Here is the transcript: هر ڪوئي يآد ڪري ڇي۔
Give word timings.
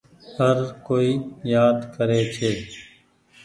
هر 0.37 0.57
ڪوئي 0.87 1.11
يآد 1.53 1.77
ڪري 1.95 2.21
ڇي۔ 2.33 2.51